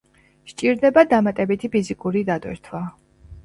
სჭირდება 0.53 1.03
დამატებითი 1.11 1.71
ფიზიკური 1.77 2.27
დატვირთვა. 2.33 2.87